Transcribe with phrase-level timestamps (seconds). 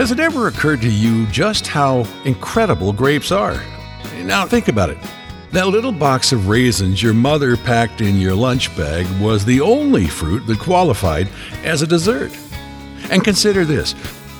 [0.00, 3.62] Has it ever occurred to you just how incredible grapes are?
[4.22, 4.96] Now think about it.
[5.52, 10.06] That little box of raisins your mother packed in your lunch bag was the only
[10.06, 11.28] fruit that qualified
[11.64, 12.34] as a dessert.
[13.10, 13.92] And consider this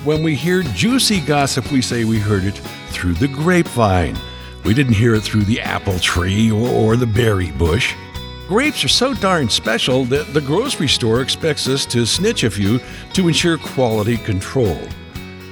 [0.03, 2.57] when we hear juicy gossip, we say we heard it
[2.89, 4.17] through the grapevine.
[4.65, 7.93] We didn't hear it through the apple tree or, the berry bush.
[8.47, 12.79] Grapes are so darn special that the grocery store expects us to snitch a few
[13.13, 14.81] to ensure quality control.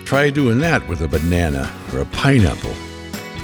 [0.09, 2.73] Try doing that with a banana or a pineapple.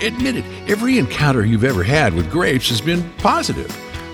[0.01, 3.69] Admit it, every encounter you've ever had with grapes has been positive.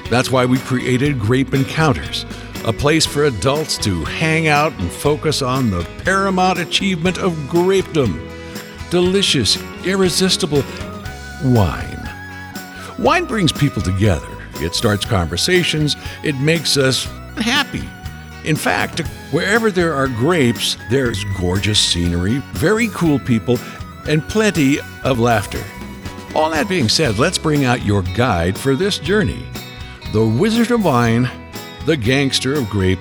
[0.09, 2.25] That's why we created Grape Encounters,
[2.65, 8.19] a place for adults to hang out and focus on the paramount achievement of grapedom
[8.89, 10.61] delicious, irresistible
[11.45, 12.09] wine.
[12.99, 14.27] Wine brings people together.
[14.55, 17.05] It starts conversations, it makes us
[17.37, 17.87] happy.
[18.43, 18.99] In fact,
[19.31, 23.59] wherever there are grapes, there's gorgeous scenery, very cool people,
[24.07, 25.63] and plenty of laughter.
[26.33, 29.45] All that being said, let's bring out your guide for this journey
[30.11, 31.29] the Wizard of Wine,
[31.85, 32.99] the Gangster of Grape,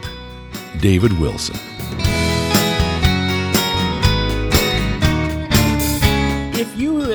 [0.80, 1.69] David Wilson.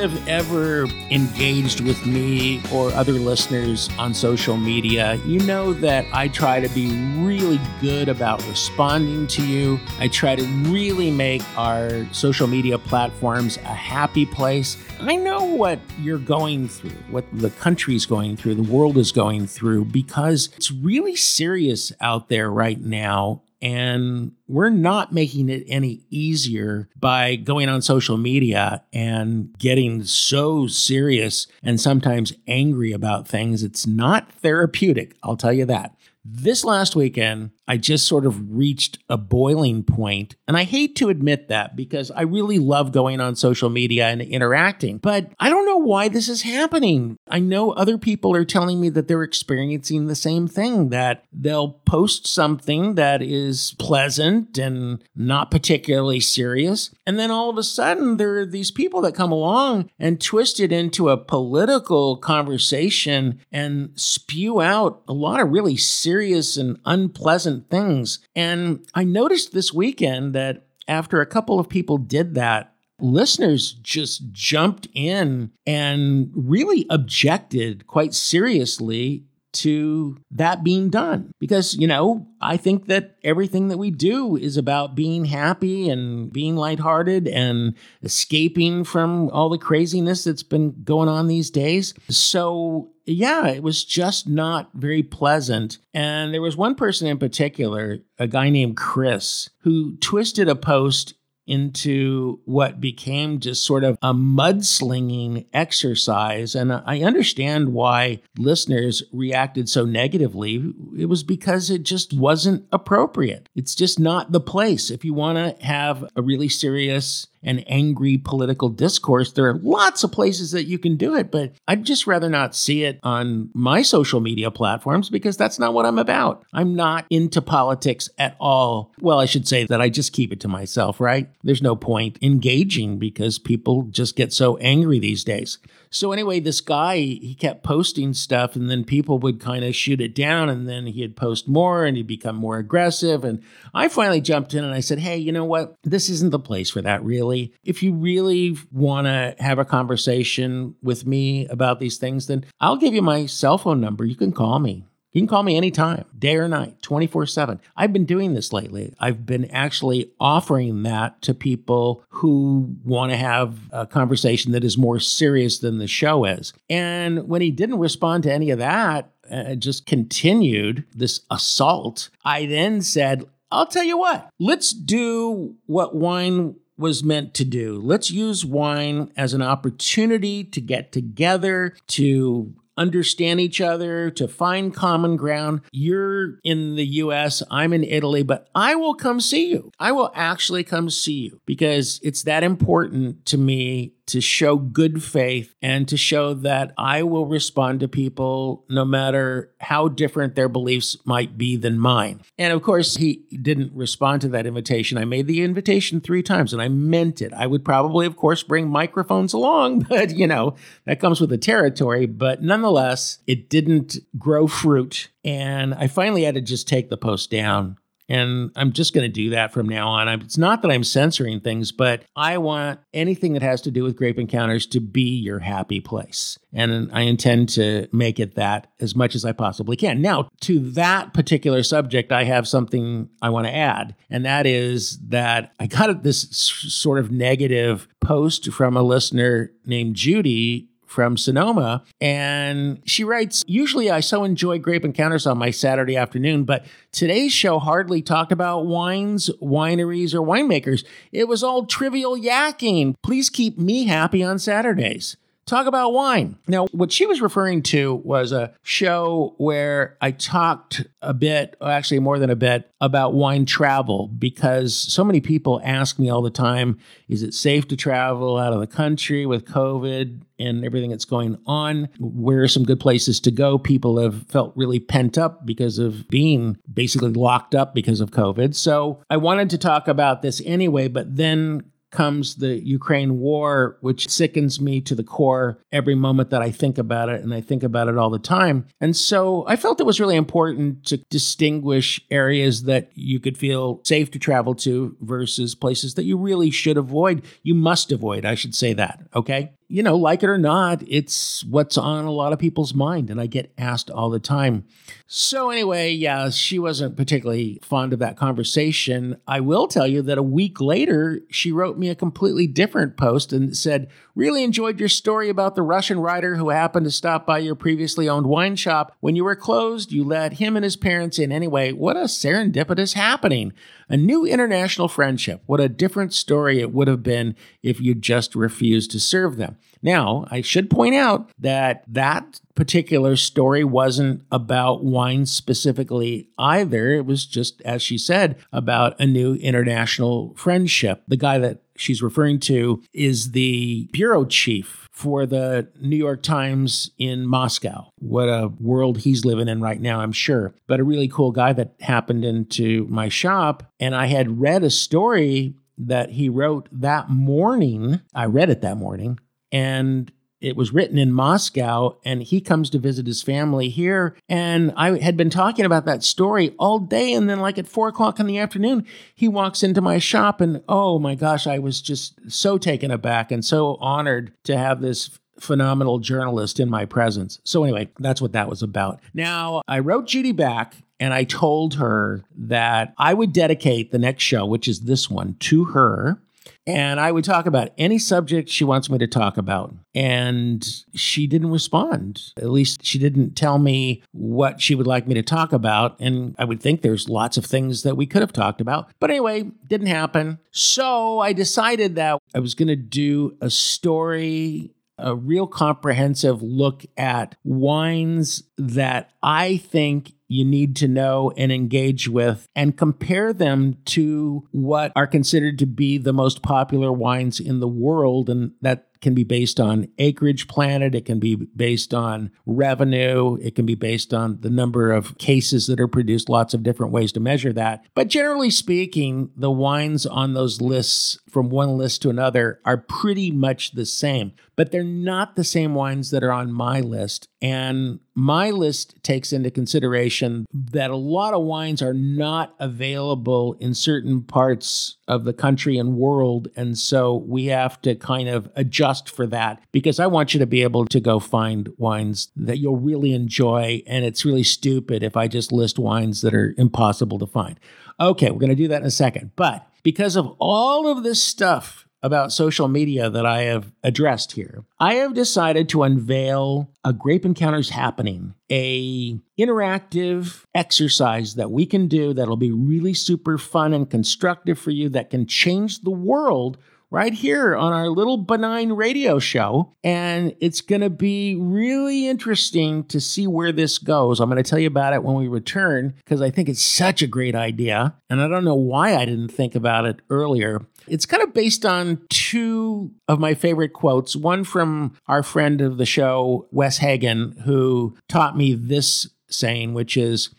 [0.07, 6.27] Have ever engaged with me or other listeners on social media, you know that I
[6.27, 9.79] try to be really good about responding to you.
[9.97, 14.77] I try to really make our social media platforms a happy place.
[14.99, 19.47] I know what you're going through, what the country's going through, the world is going
[19.47, 23.41] through, because it's really serious out there right now.
[23.61, 30.67] And we're not making it any easier by going on social media and getting so
[30.67, 33.63] serious and sometimes angry about things.
[33.63, 35.95] It's not therapeutic, I'll tell you that.
[36.23, 41.09] This last weekend, I just sort of reached a boiling point, and I hate to
[41.09, 45.65] admit that because I really love going on social media and interacting, but I don't
[45.65, 47.17] know why this is happening.
[47.29, 51.69] I know other people are telling me that they're experiencing the same thing, that they'll
[51.85, 58.17] post something that is pleasant and not particularly serious, and then all of a sudden
[58.17, 63.89] there are these people that come along and twist it into a political conversation and
[63.95, 68.19] spew out a lot of really serious and unpleasant things.
[68.35, 74.31] And I noticed this weekend that after a couple of people did that, listeners just
[74.31, 81.31] jumped in and really objected quite seriously to that being done.
[81.39, 86.31] Because, you know, I think that everything that we do is about being happy and
[86.31, 91.93] being lighthearted and escaping from all the craziness that's been going on these days.
[92.09, 95.77] So, yeah, it was just not very pleasant.
[95.93, 101.13] And there was one person in particular, a guy named Chris, who twisted a post
[101.47, 106.55] into what became just sort of a mudslinging exercise.
[106.55, 110.73] And I understand why listeners reacted so negatively.
[110.97, 113.47] It was because it just wasn't appropriate.
[113.55, 114.89] It's just not the place.
[114.89, 120.03] If you want to have a really serious and angry political discourse, there are lots
[120.03, 123.49] of places that you can do it, but I'd just rather not see it on
[123.53, 126.43] my social media platforms because that's not what I'm about.
[126.51, 128.91] I'm not into politics at all.
[128.99, 131.29] Well, I should say that I just keep it to myself, right?
[131.43, 135.59] There's no point engaging because people just get so angry these days.
[135.95, 140.01] So anyway, this guy, he kept posting stuff and then people would kind of shoot
[140.01, 143.23] it down and then he'd post more and he'd become more aggressive.
[143.23, 143.41] And
[143.73, 145.77] I finally jumped in and I said, Hey, you know what?
[145.83, 147.53] This isn't the place for that, really.
[147.63, 152.75] If you really want to have a conversation with me about these things, then I'll
[152.75, 154.03] give you my cell phone number.
[154.03, 154.83] You can call me.
[155.15, 157.61] You can call me anytime, day or night, 24 7.
[157.77, 158.93] I've been doing this lately.
[158.99, 164.77] I've been actually offering that to people who want to have a conversation that is
[164.77, 166.51] more serious than the show is.
[166.69, 172.45] And when he didn't respond to any of that, uh, just continued this assault, I
[172.45, 177.79] then said, I'll tell you what, let's do what wine was meant to do.
[177.81, 184.73] Let's use wine as an opportunity to get together, to understand each other, to find
[184.73, 185.61] common ground.
[185.71, 189.71] You're in the US, I'm in Italy, but I will come see you.
[189.79, 195.03] I will actually come see you because it's that important to me to show good
[195.03, 200.49] faith and to show that I will respond to people no matter how different their
[200.49, 202.21] beliefs might be than mine.
[202.37, 204.97] And of course, he didn't respond to that invitation.
[204.97, 207.33] I made the invitation three times and I meant it.
[207.33, 210.55] I would probably, of course, bring microphones along, but you know,
[210.85, 212.05] that comes with the territory.
[212.05, 215.09] But nonetheless, it didn't grow fruit.
[215.23, 219.11] And I finally had to just take the post down And I'm just going to
[219.11, 220.07] do that from now on.
[220.21, 223.95] It's not that I'm censoring things, but I want anything that has to do with
[223.95, 226.37] Grape Encounters to be your happy place.
[226.53, 230.01] And I intend to make it that as much as I possibly can.
[230.01, 233.95] Now, to that particular subject, I have something I want to add.
[234.09, 239.95] And that is that I got this sort of negative post from a listener named
[239.95, 241.83] Judy from Sonoma.
[241.99, 247.33] And she writes Usually I so enjoy Grape Encounters on my Saturday afternoon, but today's
[247.33, 250.85] show hardly talked about wines, wineries, or winemakers.
[251.11, 252.95] It was all trivial yakking.
[253.03, 256.37] Please keep me happy on Saturdays talk about wine.
[256.47, 261.99] Now, what she was referring to was a show where I talked a bit, actually
[261.99, 266.29] more than a bit, about wine travel because so many people ask me all the
[266.29, 266.77] time
[267.07, 271.37] is it safe to travel out of the country with COVID and everything that's going
[271.45, 271.89] on?
[271.99, 273.57] Where are some good places to go?
[273.57, 278.55] People have felt really pent up because of being basically locked up because of COVID.
[278.55, 281.63] So I wanted to talk about this anyway, but then
[281.95, 286.77] comes the Ukraine war, which sickens me to the core every moment that I think
[286.77, 287.21] about it.
[287.21, 288.67] And I think about it all the time.
[288.81, 293.81] And so I felt it was really important to distinguish areas that you could feel
[293.85, 297.23] safe to travel to versus places that you really should avoid.
[297.43, 298.99] You must avoid, I should say that.
[299.15, 303.09] Okay you know, like it or not, it's what's on a lot of people's mind.
[303.09, 304.65] And I get asked all the time.
[305.07, 309.17] So, anyway, yeah, she wasn't particularly fond of that conversation.
[309.27, 313.33] I will tell you that a week later, she wrote me a completely different post
[313.33, 317.39] and said, Really enjoyed your story about the Russian writer who happened to stop by
[317.39, 318.95] your previously owned wine shop.
[319.01, 321.73] When you were closed, you let him and his parents in anyway.
[321.73, 323.51] What a serendipitous happening.
[323.89, 325.43] A new international friendship.
[325.47, 329.57] What a different story it would have been if you just refused to serve them.
[329.81, 336.93] Now, I should point out that that particular story wasn't about wine specifically either.
[336.93, 341.03] It was just, as she said, about a new international friendship.
[341.05, 346.91] The guy that she's referring to is the bureau chief for the New York Times
[346.97, 347.89] in Moscow.
[347.99, 350.55] What a world he's living in right now, I'm sure.
[350.67, 353.63] But a really cool guy that happened into my shop.
[353.79, 358.01] And I had read a story that he wrote that morning.
[358.13, 359.19] I read it that morning.
[359.51, 360.11] And
[360.45, 364.15] it was written in Moscow, and he comes to visit his family here.
[364.29, 367.13] And I had been talking about that story all day.
[367.13, 370.61] And then, like at four o'clock in the afternoon, he walks into my shop, and
[370.69, 375.17] oh my gosh, I was just so taken aback and so honored to have this
[375.39, 377.39] phenomenal journalist in my presence.
[377.43, 378.99] So, anyway, that's what that was about.
[379.15, 384.23] Now, I wrote Judy back and I told her that I would dedicate the next
[384.23, 386.21] show, which is this one, to her
[386.67, 389.73] and I would talk about any subject she wants me to talk about.
[389.93, 392.33] And she didn't respond.
[392.37, 395.99] At least she didn't tell me what she would like me to talk about.
[395.99, 398.91] And I would think there's lots of things that we could have talked about.
[398.99, 400.39] But anyway, didn't happen.
[400.51, 406.85] So I decided that I was going to do a story a real comprehensive look
[406.97, 413.77] at wines that I think you need to know and engage with and compare them
[413.85, 418.29] to what are considered to be the most popular wines in the world.
[418.29, 423.53] And that can be based on acreage planted, it can be based on revenue, it
[423.53, 427.11] can be based on the number of cases that are produced, lots of different ways
[427.11, 427.85] to measure that.
[427.93, 433.29] But generally speaking, the wines on those lists from one list to another are pretty
[433.29, 437.27] much the same, but they're not the same wines that are on my list.
[437.41, 443.73] And my list takes into consideration that a lot of wines are not available in
[443.73, 446.47] certain parts of the country and world.
[446.55, 450.45] And so we have to kind of adjust for that because I want you to
[450.45, 453.83] be able to go find wines that you'll really enjoy.
[453.85, 457.59] And it's really stupid if I just list wines that are impossible to find.
[457.99, 459.31] Okay, we're going to do that in a second.
[459.35, 464.65] But because of all of this stuff about social media that I have addressed here.
[464.79, 471.87] I have decided to unveil a Grape Encounters happening, a interactive exercise that we can
[471.87, 476.57] do that'll be really super fun and constructive for you that can change the world
[476.91, 479.73] right here on our little benign radio show.
[479.83, 484.19] And it's going to be really interesting to see where this goes.
[484.19, 487.01] I'm going to tell you about it when we return because I think it's such
[487.01, 487.95] a great idea.
[488.09, 490.65] And I don't know why I didn't think about it earlier.
[490.87, 494.15] It's kind of based on two of my favorite quotes.
[494.15, 499.97] One from our friend of the show, Wes Hagen, who taught me this saying, which
[499.97, 500.29] is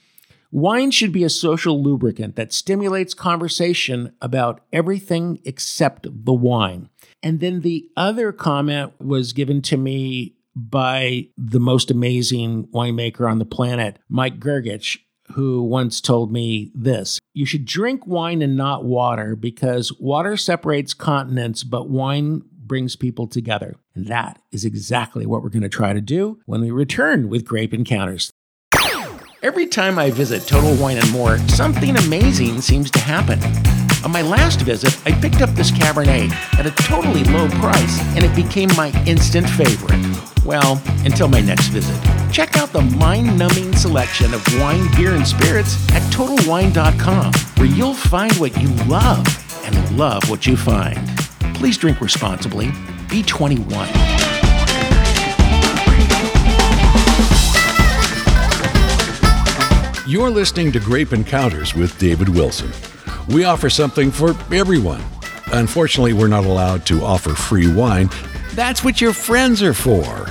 [0.50, 6.88] Wine should be a social lubricant that stimulates conversation about everything except the wine.
[7.22, 13.38] And then the other comment was given to me by the most amazing winemaker on
[13.38, 14.98] the planet, Mike Grgich,
[15.32, 20.94] who once told me this You should drink wine and not water because water separates
[20.94, 23.76] continents, but wine brings people together.
[23.94, 27.44] And that is exactly what we're going to try to do when we return with
[27.44, 28.30] Grape Encounters.
[29.42, 33.38] Every time I visit Total Wine and More, something amazing seems to happen.
[34.02, 38.24] On my last visit, I picked up this Cabernet at a totally low price, and
[38.24, 40.00] it became my instant favorite.
[40.44, 41.96] Well, until my next visit.
[42.32, 47.94] Check out the mind numbing selection of wine, beer, and spirits at TotalWine.com, where you'll
[47.94, 49.26] find what you love
[49.64, 50.96] and love what you find.
[51.54, 52.70] Please drink responsibly.
[53.10, 54.35] Be 21.
[60.16, 62.72] You're listening to Grape Encounters with David Wilson.
[63.28, 65.04] We offer something for everyone.
[65.52, 68.08] Unfortunately, we're not allowed to offer free wine.
[68.54, 70.30] That's what your friends are for.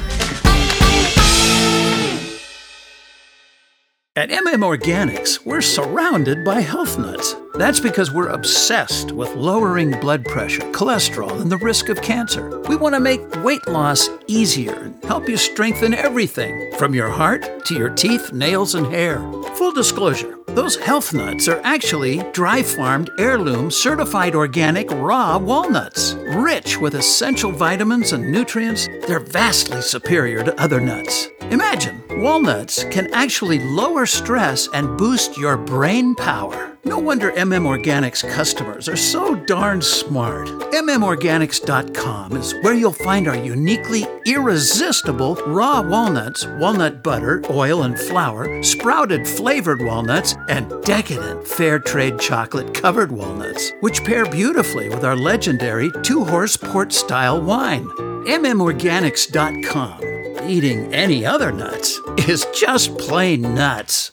[4.15, 7.35] At MM Organics, we're surrounded by health nuts.
[7.57, 12.59] That's because we're obsessed with lowering blood pressure, cholesterol, and the risk of cancer.
[12.67, 17.65] We want to make weight loss easier and help you strengthen everything from your heart
[17.65, 19.19] to your teeth, nails, and hair.
[19.55, 26.13] Full disclosure those health nuts are actually dry farmed, heirloom, certified organic raw walnuts.
[26.13, 31.27] Rich with essential vitamins and nutrients, they're vastly superior to other nuts.
[31.51, 36.74] Imagine, walnuts can actually lower stress and boost your brain power.
[36.87, 40.47] No wonder MM Organics customers are so darn smart.
[40.47, 48.61] MMOrganics.com is where you'll find our uniquely irresistible raw walnuts, walnut butter, oil, and flour,
[48.61, 55.15] sprouted flavored walnuts, and decadent fair trade chocolate covered walnuts, which pair beautifully with our
[55.15, 57.87] legendary two horse port style wine.
[58.27, 60.01] MMOrganics.com.
[60.47, 64.11] Eating any other nuts is just plain nuts.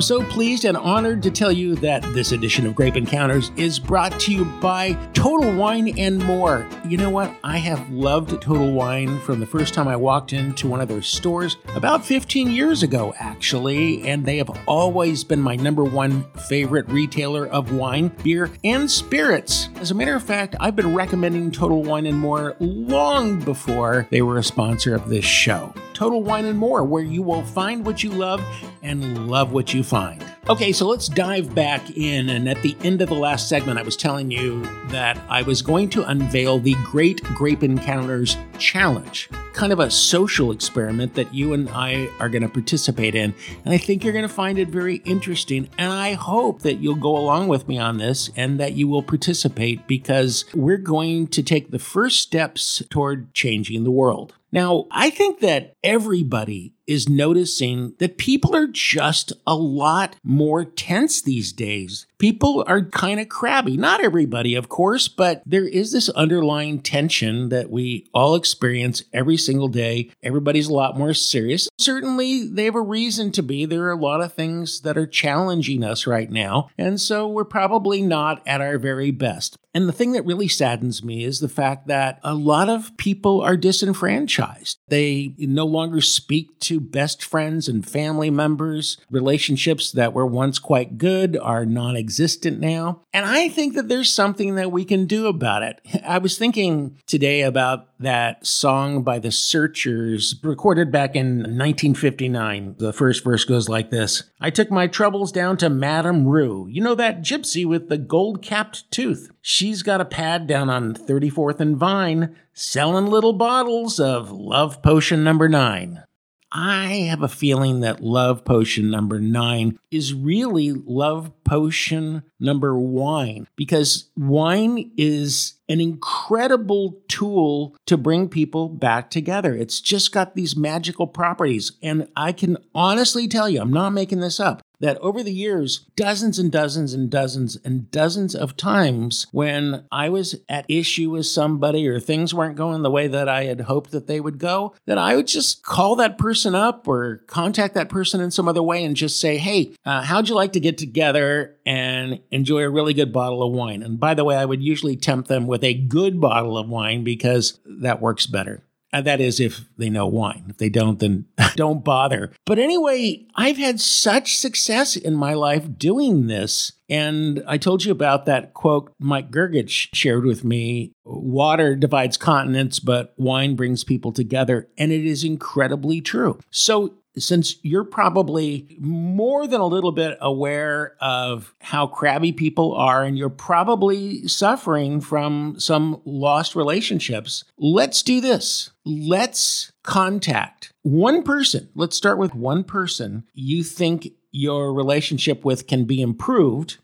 [0.00, 3.78] Am so pleased and honored to tell you that this edition of Grape Encounters is
[3.78, 6.66] brought to you by Total Wine and More.
[6.88, 7.30] You know what?
[7.44, 11.02] I have loved Total Wine from the first time I walked into one of their
[11.02, 16.88] stores about 15 years ago, actually, and they have always been my number one favorite
[16.88, 19.68] retailer of wine, beer, and spirits.
[19.76, 24.22] As a matter of fact, I've been recommending Total Wine and More long before they
[24.22, 25.74] were a sponsor of this show.
[26.00, 28.42] Total Wine and More, where you will find what you love
[28.82, 30.24] and love what you find.
[30.48, 32.30] Okay, so let's dive back in.
[32.30, 35.60] And at the end of the last segment, I was telling you that I was
[35.60, 41.52] going to unveil the Great Grape Encounters Challenge, kind of a social experiment that you
[41.52, 43.34] and I are going to participate in.
[43.66, 45.68] And I think you're going to find it very interesting.
[45.76, 49.02] And I hope that you'll go along with me on this and that you will
[49.02, 54.32] participate because we're going to take the first steps toward changing the world.
[54.52, 61.22] Now, I think that everybody is noticing that people are just a lot more tense
[61.22, 62.06] these days.
[62.18, 63.76] People are kind of crabby.
[63.76, 69.36] Not everybody, of course, but there is this underlying tension that we all experience every
[69.36, 70.10] single day.
[70.22, 71.68] Everybody's a lot more serious.
[71.78, 73.64] Certainly, they have a reason to be.
[73.64, 76.70] There are a lot of things that are challenging us right now.
[76.76, 79.56] And so we're probably not at our very best.
[79.72, 83.40] And the thing that really saddens me is the fact that a lot of people
[83.40, 84.78] are disenfranchised.
[84.88, 88.98] They no longer speak to best friends and family members.
[89.10, 93.02] Relationships that were once quite good are non existent now.
[93.12, 95.80] And I think that there's something that we can do about it.
[96.04, 102.76] I was thinking today about that song by the Searchers, recorded back in 1959.
[102.78, 106.66] The first verse goes like this I took my troubles down to Madame Rue.
[106.68, 109.30] You know that gypsy with the gold capped tooth?
[109.42, 115.24] She's got a pad down on 34th and Vine selling little bottles of Love Potion
[115.24, 116.02] number nine.
[116.52, 123.46] I have a feeling that Love Potion number nine is really Love Potion number wine
[123.56, 129.54] because wine is an incredible tool to bring people back together.
[129.54, 131.72] It's just got these magical properties.
[131.82, 135.86] And I can honestly tell you, I'm not making this up that over the years,
[135.94, 141.26] dozens and dozens and dozens and dozens of times when I was at issue with
[141.26, 144.74] somebody or things weren't going the way that I had hoped that they would go,
[144.86, 148.62] that I would just call that person up or contact that person in some other
[148.62, 152.70] way and just say, hey, uh, how'd you like to get together and enjoy a
[152.70, 153.82] really good bottle of wine?
[153.82, 157.04] And by the way, I would usually tempt them with a good bottle of wine
[157.04, 158.62] because that works better.
[158.92, 160.46] And that is if they know wine.
[160.48, 162.32] If they don't, then don't bother.
[162.46, 166.72] But anyway, I've had such success in my life doing this.
[166.88, 172.80] And I told you about that quote Mike Grgich shared with me water divides continents,
[172.80, 174.68] but wine brings people together.
[174.76, 176.38] And it is incredibly true.
[176.50, 183.04] So since you're probably more than a little bit aware of how crabby people are
[183.04, 188.70] and you're probably suffering from some lost relationships, let's do this.
[188.84, 191.68] Let's contact one person.
[191.74, 196.78] Let's start with one person you think your relationship with can be improved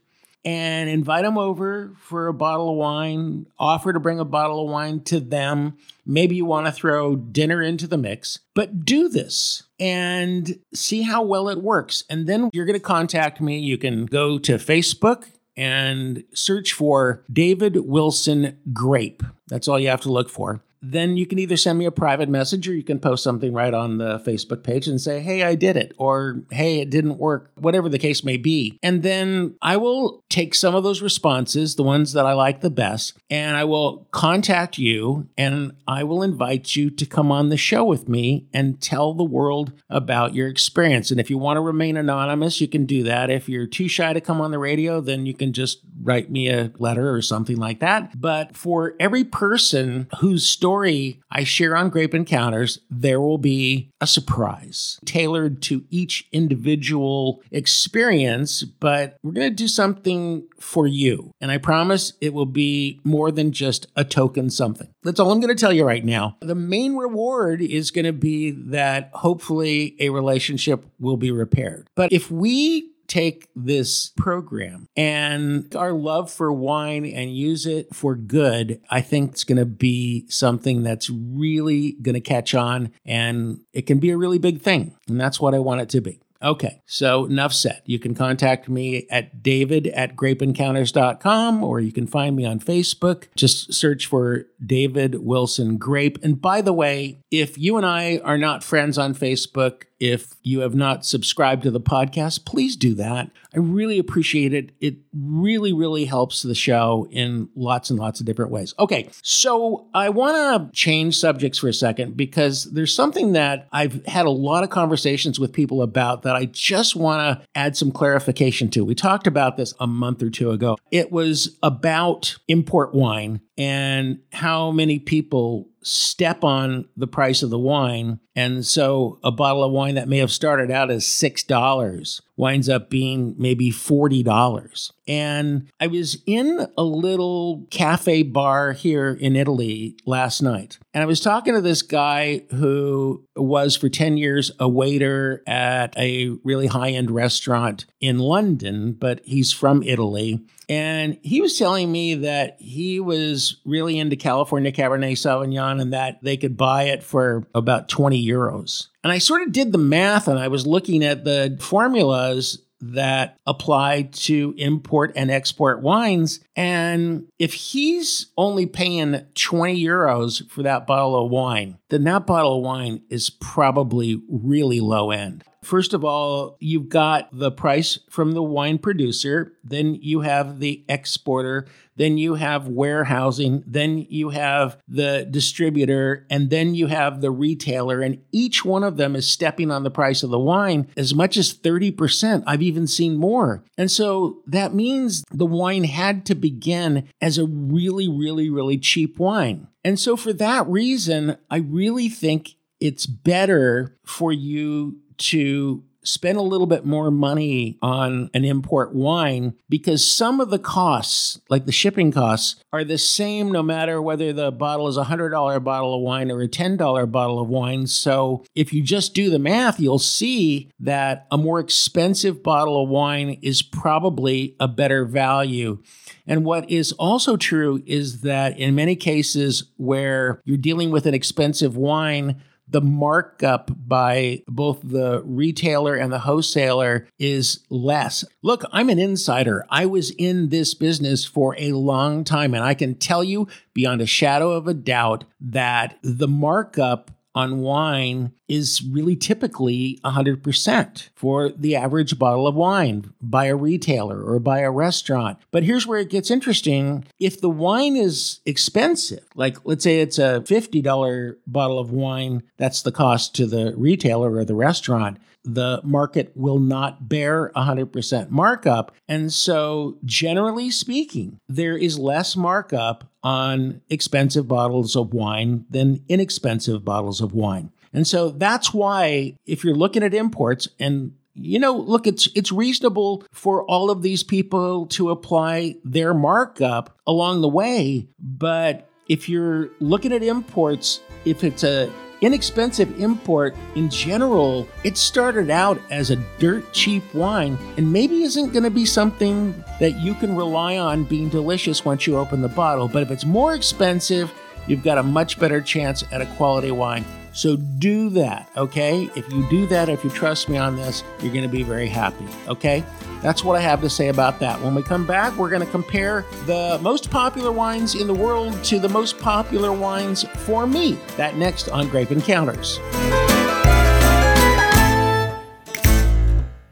[0.47, 4.71] and invite them over for a bottle of wine, offer to bring a bottle of
[4.71, 5.77] wine to them.
[6.07, 11.23] Maybe you want to throw dinner into the mix, but do this and see how
[11.23, 12.05] well it works.
[12.09, 13.59] And then you're going to contact me.
[13.59, 15.25] You can go to Facebook
[15.57, 19.23] and search for David Wilson Grape.
[19.49, 20.63] That's all you have to look for
[20.93, 23.75] then you can either send me a private message or you can post something right
[23.75, 27.51] on the Facebook page and say, hey, I did it, or hey, it didn't work,
[27.57, 28.79] whatever the case may be.
[28.83, 32.71] And then I will take some of those responses, the ones that I like the
[32.71, 37.57] best, and I will contact you and I will invite you to come on the
[37.57, 41.11] show with me and tell the world about your experience.
[41.11, 43.31] And if you want to remain anonymous, you can do that.
[43.31, 46.49] If you're too shy to come on the radio, then you can just write me
[46.49, 48.21] a letter or something like that.
[48.21, 54.07] But for every person whose story I share on Grape Encounters, there will be a
[54.07, 58.63] surprise tailored to each individual experience.
[58.63, 61.31] But we're going to do something for you.
[61.41, 64.89] And I promise it will be more than just a token something.
[65.03, 66.37] That's all I'm going to tell you right now.
[66.41, 71.89] The main reward is going to be that hopefully a relationship will be repaired.
[71.97, 78.15] But if we take this program and our love for wine and use it for
[78.15, 83.61] good, I think it's going to be something that's really going to catch on and
[83.73, 84.97] it can be a really big thing.
[85.09, 86.21] And that's what I want it to be.
[86.43, 87.83] Okay, so enough said.
[87.87, 93.25] You can contact me at david at grapeencounters.com or you can find me on Facebook.
[93.35, 96.19] Just search for David Wilson Grape.
[96.23, 100.61] And by the way, if you and I are not friends on Facebook, if you
[100.61, 103.31] have not subscribed to the podcast, please do that.
[103.55, 104.73] I really appreciate it.
[104.81, 108.75] It really, really helps the show in lots and lots of different ways.
[108.79, 114.05] Okay, so I want to change subjects for a second because there's something that I've
[114.07, 117.91] had a lot of conversations with people about that I just want to add some
[117.91, 118.85] clarification to.
[118.85, 120.77] We talked about this a month or two ago.
[120.91, 127.59] It was about import wine and how many people step on the price of the
[127.59, 128.19] wine.
[128.35, 132.91] And so a bottle of wine that may have started out as $6 winds up
[132.91, 134.93] being maybe $40.
[135.07, 140.79] And I was in a little cafe bar here in Italy last night.
[140.93, 145.97] And I was talking to this guy who was for 10 years a waiter at
[145.97, 150.45] a really high end restaurant in London, but he's from Italy.
[150.69, 156.23] And he was telling me that he was really into California Cabernet Sauvignon and that
[156.23, 158.89] they could buy it for about 20 euros.
[159.05, 163.39] And I sort of did the math and I was looking at the formulas that
[163.47, 166.41] apply to import and export wines.
[166.55, 172.59] And if he's only paying 20 euros for that bottle of wine, then that bottle
[172.59, 175.45] of wine is probably really low end.
[175.67, 180.85] First of all, you've got the price from the wine producer, then you have the
[180.89, 187.33] exporter, then you have warehousing, then you have the distributor, and then you have the
[187.33, 188.01] retailer.
[188.01, 191.37] And each one of them is stepping on the price of the wine as much
[191.37, 192.45] as 30%.
[192.47, 193.65] I've even seen more.
[193.77, 199.19] And so that means the wine had to begin as a really, really, really cheap
[199.19, 199.67] wine.
[199.87, 206.43] And so for that reason, I really think it's better for you to spend a
[206.43, 211.73] little bit more money on an import wine because some of the costs, like the
[211.73, 216.03] shipping costs, are the same no matter whether the bottle is a $100 bottle of
[216.03, 217.87] wine or a $10 bottle of wine.
[217.87, 222.89] So if you just do the math, you'll see that a more expensive bottle of
[222.89, 225.83] wine is probably a better value.
[226.27, 231.15] And what is also true is that in many cases where you're dealing with an
[231.15, 238.25] expensive wine, the markup by both the retailer and the wholesaler is less.
[238.43, 239.65] Look, I'm an insider.
[239.71, 244.01] I was in this business for a long time, and I can tell you beyond
[244.01, 251.51] a shadow of a doubt that the markup on wine is really typically 100% for
[251.51, 255.39] the average bottle of wine by a retailer or by a restaurant.
[255.51, 257.05] But here's where it gets interesting.
[257.21, 262.81] If the wine is expensive, like let's say it's a $50 bottle of wine, that's
[262.81, 268.93] the cost to the retailer or the restaurant the market will not bear 100% markup.
[269.09, 276.85] And so, generally speaking, there is less markup on expensive bottles of wine than inexpensive
[276.85, 277.71] bottles of wine.
[277.93, 282.51] And so that's why if you're looking at imports and you know, look, it's it's
[282.51, 289.29] reasonable for all of these people to apply their markup along the way, but if
[289.29, 296.11] you're looking at imports, if it's a inexpensive import in general, it started out as
[296.11, 300.79] a dirt cheap wine and maybe isn't going to be something that you can rely
[300.79, 302.89] on being delicious once you open the bottle.
[302.89, 304.33] But if it's more expensive,
[304.67, 307.05] you've got a much better chance at a quality wine.
[307.37, 309.11] So do that, okay?
[309.15, 311.87] If you do that, if you trust me on this, you're going to be very
[311.87, 312.83] happy, okay?
[313.21, 314.59] That's what I have to say about that.
[314.63, 318.65] When we come back, we're going to compare the most popular wines in the world
[318.65, 320.99] to the most popular wines for me.
[321.19, 322.81] That next on Grape Encounters.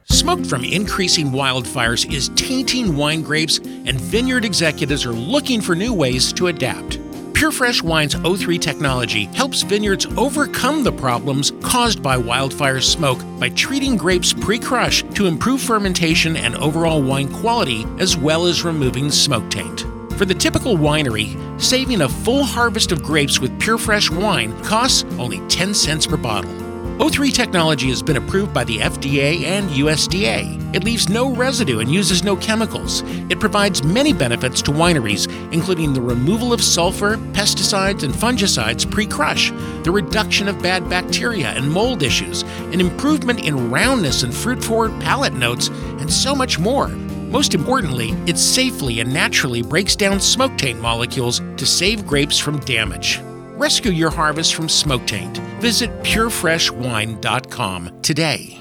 [0.05, 5.93] Smoke from increasing wildfires is tainting wine grapes, and vineyard executives are looking for new
[5.93, 7.04] ways to adapt.
[7.35, 13.97] PureFresh Wine's O3 technology helps vineyards overcome the problems caused by wildfire smoke by treating
[13.97, 19.51] grapes pre crush to improve fermentation and overall wine quality, as well as removing smoke
[19.51, 19.81] taint.
[20.17, 25.41] For the typical winery, saving a full harvest of grapes with PureFresh wine costs only
[25.49, 26.64] 10 cents per bottle.
[26.99, 30.77] O3 technology has been approved by the FDA and USDA.
[30.77, 33.03] It leaves no residue and uses no chemicals.
[33.29, 39.07] It provides many benefits to wineries, including the removal of sulfur, pesticides, and fungicides pre
[39.07, 39.51] crush,
[39.83, 44.93] the reduction of bad bacteria and mold issues, an improvement in roundness and fruit forward
[45.01, 46.87] palate notes, and so much more.
[46.87, 52.61] Most importantly, it safely and naturally breaks down smoke taint molecules to save grapes from
[52.61, 53.21] damage.
[53.65, 55.39] Rescue your harvest from smoke taint.
[55.59, 58.59] Visit purefreshwine.com today.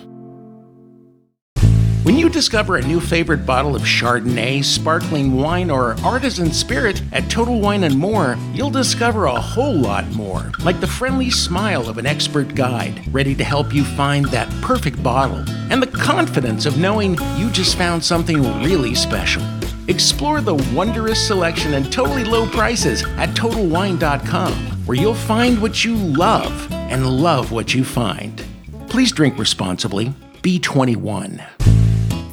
[2.04, 7.30] When you discover a new favorite bottle of Chardonnay, sparkling wine, or artisan spirit at
[7.30, 11.98] Total Wine and More, you'll discover a whole lot more, like the friendly smile of
[11.98, 16.78] an expert guide, ready to help you find that perfect bottle, and the confidence of
[16.78, 19.44] knowing you just found something really special.
[19.90, 25.96] Explore the wondrous selection and totally low prices at TotalWine.com, where you'll find what you
[25.96, 28.44] love and love what you find.
[28.90, 30.14] Please drink responsibly.
[30.42, 31.42] B21.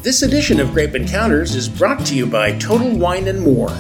[0.02, 3.70] This edition of Grape Encounters is brought to you by Total Wine and More.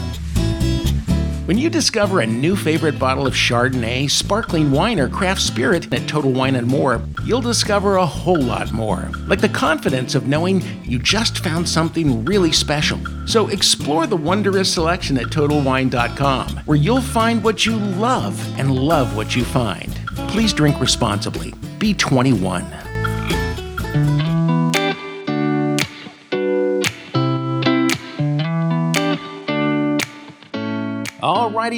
[1.50, 6.06] When you discover a new favorite bottle of Chardonnay, sparkling wine, or craft spirit at
[6.06, 10.62] Total Wine and More, you'll discover a whole lot more, like the confidence of knowing
[10.84, 13.00] you just found something really special.
[13.26, 19.16] So explore the wondrous selection at TotalWine.com, where you'll find what you love and love
[19.16, 19.92] what you find.
[20.28, 21.52] Please drink responsibly.
[21.80, 22.64] Be 21.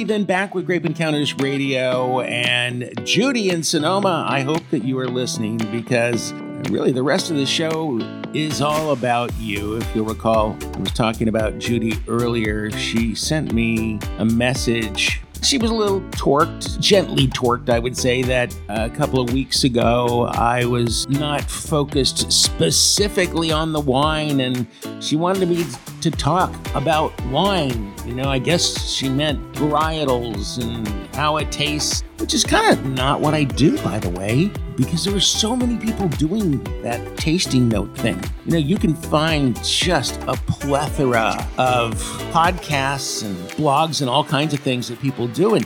[0.01, 4.25] Then back with Grape Encounters Radio and Judy in Sonoma.
[4.27, 6.33] I hope that you are listening because
[6.71, 7.99] really the rest of the show
[8.33, 9.75] is all about you.
[9.75, 12.71] If you'll recall, I was talking about Judy earlier.
[12.71, 18.21] She sent me a message she was a little torqued, gently torqued, I would say,
[18.23, 24.65] that a couple of weeks ago I was not focused specifically on the wine, and
[25.01, 25.65] she wanted me
[26.03, 27.93] to talk about wine.
[28.05, 30.85] You know, I guess she meant varietals and
[31.15, 35.05] how it tastes, which is kind of not what I do, by the way, because
[35.05, 38.21] there are so many people doing that tasting note thing.
[38.45, 41.93] You know, you can find just a plethora of
[42.33, 45.55] podcasts and blogs and all kinds of things that people do.
[45.55, 45.65] And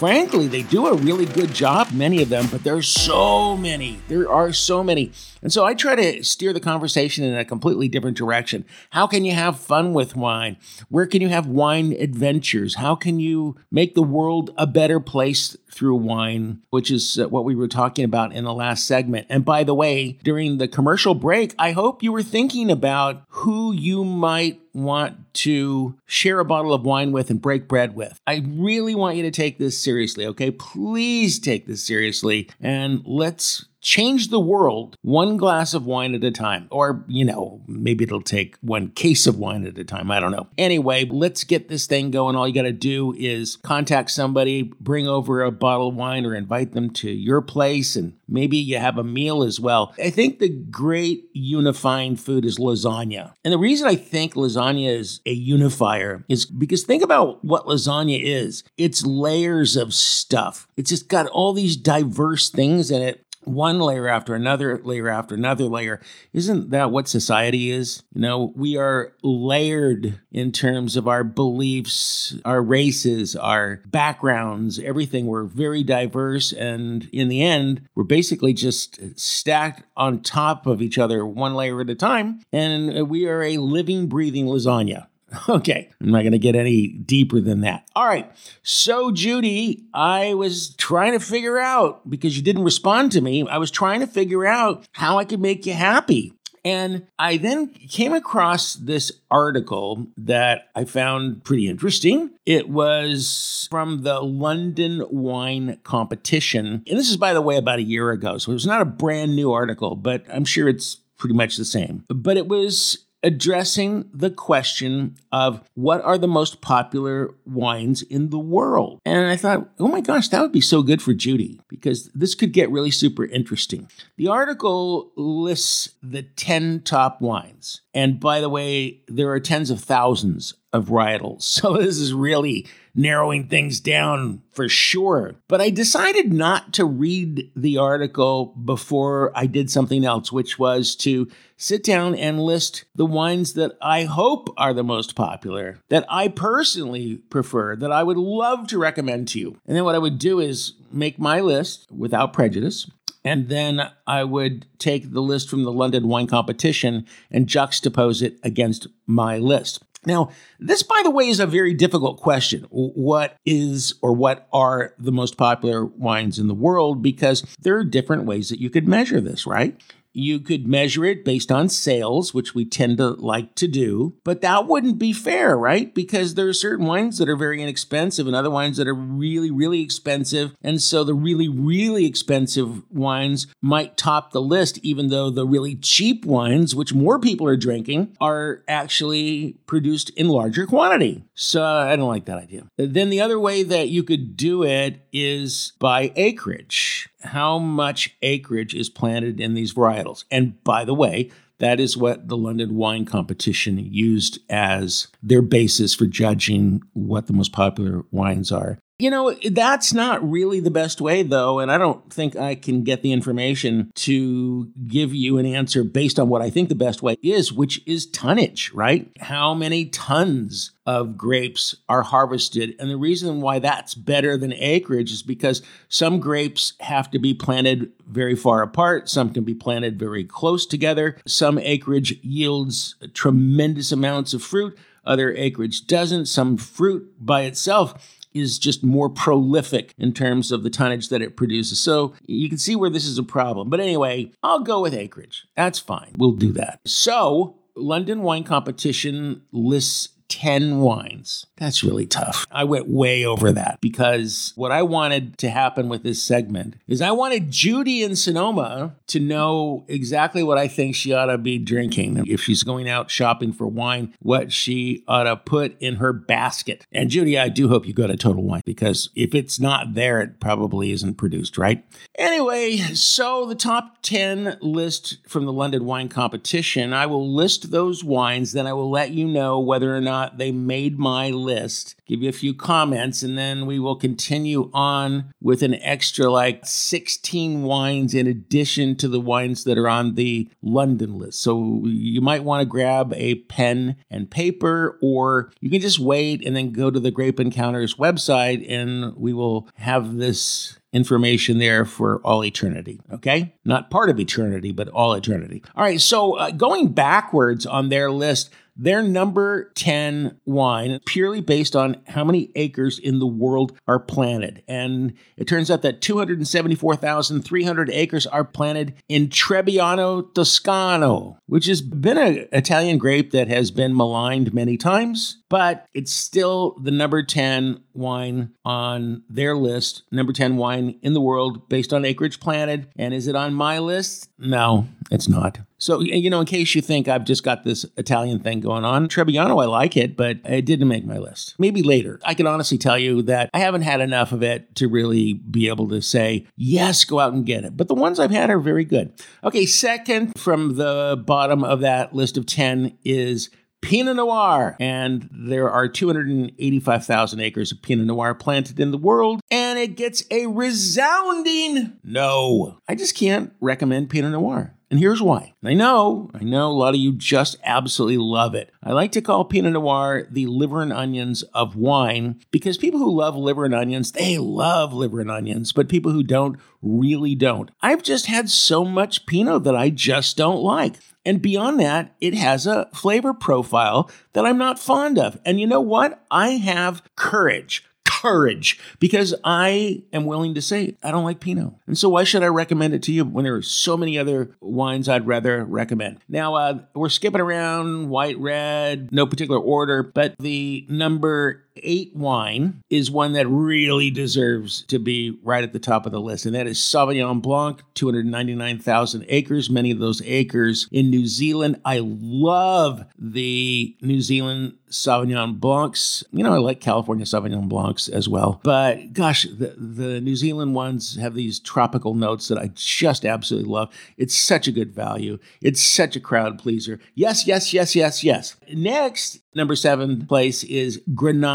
[0.00, 4.00] frankly, they do a really good job, many of them, but there's so many.
[4.08, 5.12] There are so many.
[5.42, 8.64] And so I try to steer the conversation in a completely different direction.
[8.88, 10.56] How can you have fun with wine?
[10.88, 12.76] Where can you have wine adventures?
[12.76, 17.44] How can you make the world a better place through wine, which is uh, what
[17.44, 19.26] we were talking about in the last segment.
[19.28, 23.72] And by the way, during the commercial break, I hope you were thinking about who
[23.72, 28.20] you might want to share a bottle of wine with and break bread with.
[28.26, 30.50] I really want you to take this seriously, okay?
[30.50, 36.30] Please take this seriously and let's change the world one glass of wine at a
[36.30, 36.68] time.
[36.70, 40.10] Or, you know, maybe it'll take one case of wine at a time.
[40.10, 40.48] I don't know.
[40.58, 42.36] Anyway, let's get this thing going.
[42.36, 46.34] All you got to do is contact somebody, bring over a bottle of wine, or
[46.34, 49.94] invite them to your place, and maybe you have a meal as well.
[49.98, 53.34] I think the great unifying food is lasagna.
[53.44, 58.20] And the reason I think lasagna is a unifier is because think about what lasagna
[58.22, 60.68] is it's layers of stuff.
[60.76, 65.34] It's just got all these diverse things in it one layer after another layer after
[65.34, 66.00] another layer.
[66.32, 68.02] Isn't that what society is?
[68.14, 75.26] You know, we are layered in terms of our beliefs, our races, our backgrounds, everything.
[75.26, 76.52] We're very diverse.
[76.52, 81.80] And in the end, we're basically just stacked on top of each other, one layer
[81.80, 82.40] at a time.
[82.52, 85.06] And we are a living, breathing lasagna.
[85.48, 87.88] Okay, I'm not going to get any deeper than that.
[87.96, 88.30] All right.
[88.62, 93.58] So, Judy, I was trying to figure out because you didn't respond to me, I
[93.58, 96.34] was trying to figure out how I could make you happy.
[96.64, 102.30] And I then came across this article that I found pretty interesting.
[102.44, 106.82] It was from the London Wine Competition.
[106.86, 108.36] And this is, by the way, about a year ago.
[108.38, 111.64] So it was not a brand new article, but I'm sure it's pretty much the
[111.64, 112.04] same.
[112.08, 118.38] But it was addressing the question of what are the most popular wines in the
[118.38, 119.00] world.
[119.04, 122.34] And I thought, oh my gosh, that would be so good for Judy because this
[122.34, 123.88] could get really super interesting.
[124.16, 127.82] The article lists the 10 top wines.
[127.92, 131.42] And by the way, there are tens of thousands of varietals.
[131.60, 135.36] So this is really narrowing things down for sure.
[135.48, 140.96] But I decided not to read the article before I did something else, which was
[140.96, 146.06] to sit down and list the wines that I hope are the most popular, that
[146.08, 149.56] I personally prefer, that I would love to recommend to you.
[149.66, 152.90] And then what I would do is make my list without prejudice.
[153.22, 158.38] And then I would take the list from the London Wine Competition and juxtapose it
[158.42, 159.84] against my list.
[160.06, 162.66] Now, this, by the way, is a very difficult question.
[162.70, 167.02] What is or what are the most popular wines in the world?
[167.02, 169.78] Because there are different ways that you could measure this, right?
[170.12, 174.40] You could measure it based on sales, which we tend to like to do, but
[174.40, 175.94] that wouldn't be fair, right?
[175.94, 179.50] Because there are certain wines that are very inexpensive and other wines that are really,
[179.50, 180.54] really expensive.
[180.62, 185.76] And so the really, really expensive wines might top the list, even though the really
[185.76, 191.24] cheap wines, which more people are drinking, are actually produced in larger quantity.
[191.34, 192.66] So I don't like that idea.
[192.76, 198.74] Then the other way that you could do it is by acreage how much acreage
[198.74, 200.24] is planted in these varietals.
[200.30, 205.94] And by the way, that is what the London Wine Competition used as their basis
[205.94, 208.78] for judging what the most popular wines are.
[209.00, 212.84] You know, that's not really the best way, though, and I don't think I can
[212.84, 217.02] get the information to give you an answer based on what I think the best
[217.02, 219.10] way is, which is tonnage, right?
[219.18, 222.76] How many tons of grapes are harvested?
[222.78, 227.32] And the reason why that's better than acreage is because some grapes have to be
[227.32, 233.92] planted very far apart, some can be planted very close together, some acreage yields tremendous
[233.92, 234.76] amounts of fruit.
[235.02, 236.26] Other acreage doesn't.
[236.26, 241.36] Some fruit by itself is just more prolific in terms of the tonnage that it
[241.36, 241.80] produces.
[241.80, 243.70] So you can see where this is a problem.
[243.70, 245.46] But anyway, I'll go with acreage.
[245.56, 246.12] That's fine.
[246.16, 246.80] We'll do that.
[246.86, 251.46] So, London Wine Competition lists 10 wines.
[251.56, 252.46] That's really tough.
[252.50, 257.02] I went way over that because what I wanted to happen with this segment is
[257.02, 261.58] I wanted Judy in Sonoma to know exactly what I think she ought to be
[261.58, 262.24] drinking.
[262.26, 266.86] If she's going out shopping for wine, what she ought to put in her basket.
[266.92, 270.20] And Judy, I do hope you go to Total Wine because if it's not there,
[270.20, 271.84] it probably isn't produced, right?
[272.16, 278.04] Anyway, so the top 10 list from the London Wine Competition, I will list those
[278.04, 282.22] wines, then I will let you know whether or not they made my list, give
[282.22, 287.62] you a few comments, and then we will continue on with an extra like 16
[287.62, 291.40] wines in addition to the wines that are on the London list.
[291.40, 296.46] So you might want to grab a pen and paper, or you can just wait
[296.46, 301.84] and then go to the Grape Encounters website and we will have this information there
[301.84, 303.00] for all eternity.
[303.12, 303.54] Okay?
[303.64, 305.62] Not part of eternity, but all eternity.
[305.76, 311.76] All right, so uh, going backwards on their list, their number 10 wine, purely based
[311.76, 314.62] on how many acres in the world are planted.
[314.66, 322.16] And it turns out that 274,300 acres are planted in Trebbiano Toscano, which has been
[322.16, 325.39] an Italian grape that has been maligned many times.
[325.50, 331.20] But it's still the number 10 wine on their list, number 10 wine in the
[331.20, 332.88] world based on acreage planted.
[332.96, 334.30] And is it on my list?
[334.38, 335.58] No, it's not.
[335.76, 339.08] So, you know, in case you think I've just got this Italian thing going on,
[339.08, 341.54] Trebbiano, I like it, but it didn't make my list.
[341.58, 342.20] Maybe later.
[342.24, 345.68] I can honestly tell you that I haven't had enough of it to really be
[345.68, 347.76] able to say, yes, go out and get it.
[347.76, 349.12] But the ones I've had are very good.
[349.42, 353.48] Okay, second from the bottom of that list of 10 is
[353.80, 354.76] Pinot Noir.
[354.78, 360.24] And there are 285,000 acres of Pinot Noir planted in the world, and it gets
[360.30, 362.78] a resounding no.
[362.88, 364.74] I just can't recommend Pinot Noir.
[364.90, 365.54] And here's why.
[365.64, 368.72] I know, I know a lot of you just absolutely love it.
[368.82, 373.16] I like to call Pinot Noir the liver and onions of wine because people who
[373.16, 377.70] love liver and onions, they love liver and onions, but people who don't really don't.
[377.80, 380.96] I've just had so much Pinot that I just don't like.
[381.24, 385.38] And beyond that, it has a flavor profile that I'm not fond of.
[385.44, 386.24] And you know what?
[386.30, 387.84] I have courage
[388.20, 391.72] courage because I am willing to say I don't like Pinot.
[391.86, 394.50] And so why should I recommend it to you when there are so many other
[394.60, 396.18] wines I'd rather recommend?
[396.28, 402.82] Now, uh, we're skipping around white, red, no particular order, but the number eight wine
[402.90, 406.54] is one that really deserves to be right at the top of the list, and
[406.54, 411.80] that is Sauvignon Blanc, 299,000 acres, many of those acres in New Zealand.
[411.84, 416.24] I love the New Zealand Sauvignon Blancs.
[416.32, 418.60] You know, I like California Sauvignon Blancs as well.
[418.62, 423.70] But gosh, the, the New Zealand ones have these tropical notes that I just absolutely
[423.70, 423.92] love.
[424.16, 425.38] It's such a good value.
[425.60, 426.98] It's such a crowd pleaser.
[427.14, 428.56] Yes, yes, yes, yes, yes.
[428.72, 431.00] Next, number seven place is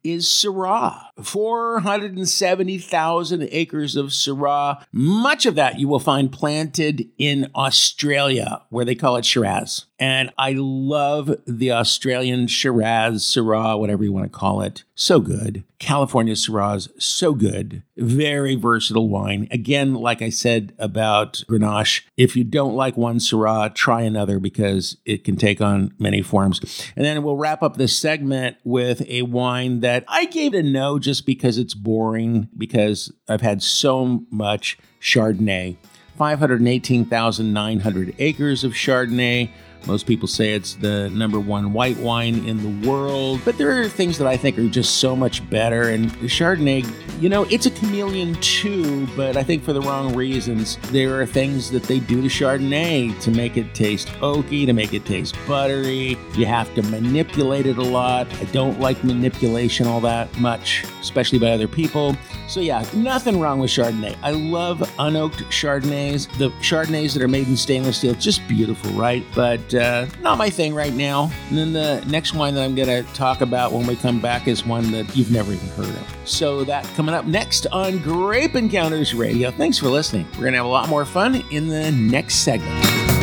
[0.03, 1.03] is Syrah.
[1.23, 4.83] 470,000 acres of Syrah.
[4.93, 9.87] Much of that you will find planted in Australia, where they call it Shiraz.
[9.99, 14.85] And I love the Australian Shiraz, Syrah, whatever you want to call it.
[14.95, 15.65] So good.
[15.79, 17.83] California Syrahs, so good.
[17.97, 19.49] Very versatile wine.
[19.51, 24.97] Again, like I said about Grenache, if you don't like one Syrah, try another because
[25.05, 26.61] it can take on many forms.
[26.97, 30.99] And then we'll wrap up this segment with a wine that I gave a no
[30.99, 35.77] just because it's boring, because I've had so much Chardonnay.
[36.17, 39.51] 518,900 acres of Chardonnay.
[39.87, 43.89] Most people say it's the number one white wine in the world, but there are
[43.89, 45.91] things that I think are just so much better.
[45.91, 46.85] And Chardonnay,
[47.21, 50.77] you know, it's a chameleon too, but I think for the wrong reasons.
[50.91, 54.93] There are things that they do to Chardonnay to make it taste oaky, to make
[54.93, 56.17] it taste buttery.
[56.35, 58.27] You have to manipulate it a lot.
[58.41, 62.17] I don't like manipulation all that much, especially by other people.
[62.49, 64.17] So, yeah, nothing wrong with Chardonnay.
[64.23, 66.27] I love unoaked Chardonnays.
[66.39, 69.25] The Chardonnays that are made in stainless steel, just beautiful, right?
[69.35, 71.31] But uh, not my thing right now.
[71.49, 74.49] And then the next wine that I'm going to talk about when we come back
[74.49, 76.15] is one that you've never even heard of.
[76.25, 79.51] So that coming up next on Grape Encounters Radio.
[79.51, 80.27] Thanks for listening.
[80.33, 83.16] We're going to have a lot more fun in the next segment.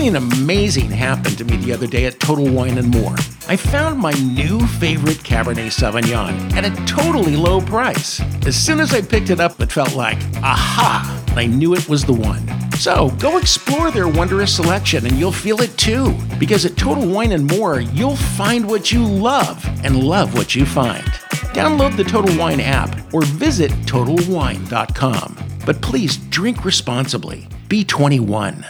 [0.00, 3.16] Something amazing happened to me the other day at Total Wine and More.
[3.48, 8.18] I found my new favorite Cabernet Sauvignon at a totally low price.
[8.46, 12.02] As soon as I picked it up, it felt like, aha, I knew it was
[12.02, 12.40] the one.
[12.76, 16.16] So go explore their wondrous selection and you'll feel it too.
[16.38, 20.64] Because at Total Wine and More, you'll find what you love and love what you
[20.64, 21.04] find.
[21.52, 25.36] Download the Total Wine app or visit TotalWine.com.
[25.66, 27.46] But please drink responsibly.
[27.68, 28.64] Be 21.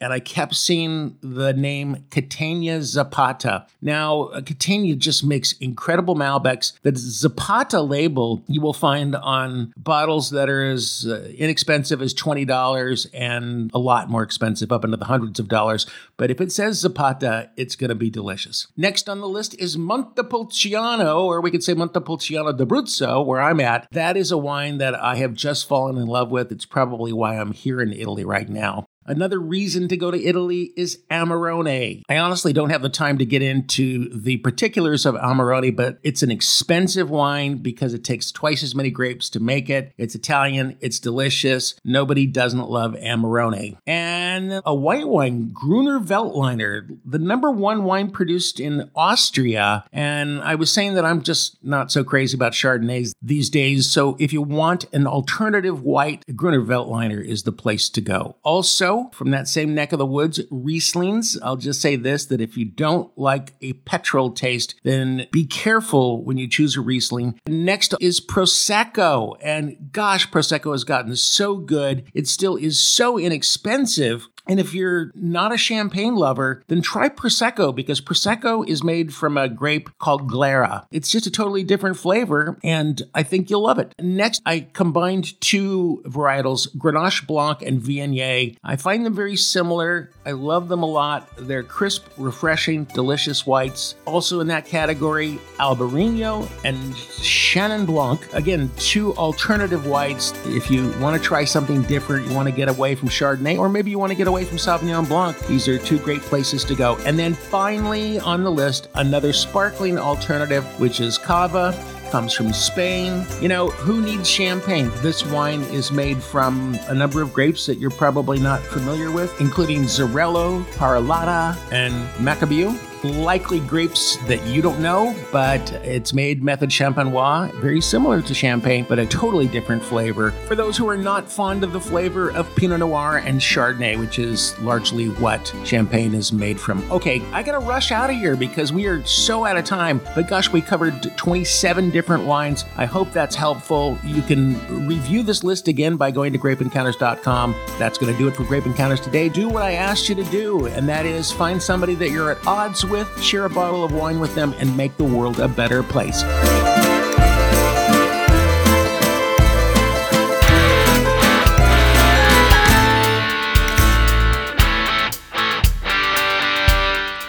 [0.00, 3.66] And I kept seeing the name Catena Zapata.
[3.80, 6.72] Now, uh, Catena just makes incredible Malbecs.
[6.82, 13.06] The Zapata label you will find on bottles that are as uh, inexpensive as $20
[13.14, 15.86] and a lot more expensive, up into the hundreds of dollars.
[16.16, 18.66] But if it says Zapata, it's going to be delicious.
[18.76, 23.88] Next on the list is Montepulciano, or we could say Montepulciano d'Abruzzo, where I'm at.
[23.92, 26.52] That is a wine that I have just fallen in love with.
[26.52, 28.86] It's probably why I'm here in Italy right now.
[29.08, 32.02] Another reason to go to Italy is Amarone.
[32.10, 36.22] I honestly don't have the time to get into the particulars of Amarone, but it's
[36.22, 39.94] an expensive wine because it takes twice as many grapes to make it.
[39.96, 41.74] It's Italian, it's delicious.
[41.84, 43.78] Nobody doesn't love Amarone.
[43.86, 49.84] And a white wine, Gruner Veltliner, the number one wine produced in Austria.
[49.90, 53.90] And I was saying that I'm just not so crazy about Chardonnays these days.
[53.90, 58.36] So if you want an alternative white, Gruner Veltliner is the place to go.
[58.42, 61.36] Also, from that same neck of the woods, Rieslings.
[61.42, 66.22] I'll just say this that if you don't like a petrol taste, then be careful
[66.24, 67.38] when you choose a Riesling.
[67.46, 69.36] Next is Prosecco.
[69.42, 72.04] And gosh, Prosecco has gotten so good.
[72.14, 77.74] It still is so inexpensive and if you're not a champagne lover, then try Prosecco
[77.74, 80.86] because Prosecco is made from a grape called Glera.
[80.90, 83.94] It's just a totally different flavor, and I think you'll love it.
[84.00, 88.56] Next, I combined two varietals, Grenache Blanc and Viognier.
[88.64, 90.08] I find them very similar.
[90.24, 91.28] I love them a lot.
[91.36, 93.96] They're crisp, refreshing, delicious whites.
[94.06, 98.26] Also in that category, Albarino and Chenin Blanc.
[98.32, 100.32] Again, two alternative whites.
[100.46, 103.68] If you want to try something different, you want to get away from Chardonnay, or
[103.68, 105.38] maybe you want to get away from Sauvignon Blanc.
[105.48, 106.96] These are two great places to go.
[107.04, 111.72] And then finally on the list, another sparkling alternative, which is Cava
[112.10, 113.26] comes from Spain.
[113.40, 114.90] You know, who needs champagne?
[114.96, 119.40] This wine is made from a number of grapes that you're probably not familiar with,
[119.40, 121.94] including Xarel-lo, Parellada, and
[122.24, 128.34] Macabeo likely grapes that you don't know, but it's made method champenois, very similar to
[128.34, 130.32] champagne, but a totally different flavor.
[130.46, 134.18] For those who are not fond of the flavor of Pinot Noir and Chardonnay, which
[134.18, 136.82] is largely what champagne is made from.
[136.90, 140.28] Okay, I gotta rush out of here because we are so out of time, but
[140.28, 142.64] gosh, we covered 27 different wines.
[142.76, 143.98] I hope that's helpful.
[144.04, 147.54] You can review this list again by going to grapeencounters.com.
[147.78, 149.28] That's gonna do it for Grape Encounters today.
[149.28, 152.46] Do what I asked you to do, and that is find somebody that you're at
[152.46, 155.82] odds with, share a bottle of wine with them, and make the world a better
[155.82, 156.22] place.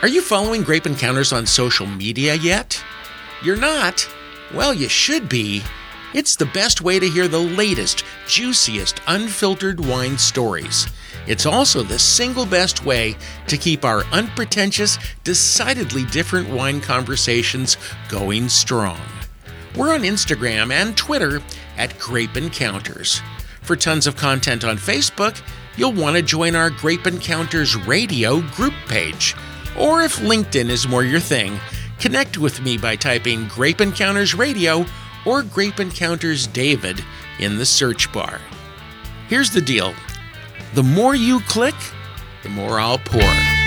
[0.02, 2.82] Are you following Grape Encounters on social media yet?
[3.44, 4.10] You're not?
[4.54, 5.62] Well, you should be.
[6.12, 10.88] It's the best way to hear the latest, juiciest, unfiltered wine stories.
[11.28, 18.50] It's also the single best way to keep our unpretentious, decidedly different wine conversations going
[18.50, 19.00] strong.
[19.76, 21.44] We're on Instagram and Twitter
[21.78, 23.22] at Grape Encounters.
[23.62, 25.40] For tons of content on Facebook,
[25.78, 29.36] you'll want to join our Grape Encounters Radio group page.
[29.78, 31.60] Or if LinkedIn is more your thing,
[32.00, 34.88] connect with me by typing Grape Encounters Radio
[35.30, 37.06] or Grape Encounters David
[37.40, 38.42] in the search bar.
[39.28, 39.94] Here's the deal
[40.74, 41.76] the more you click,
[42.42, 43.59] the more I'll pour.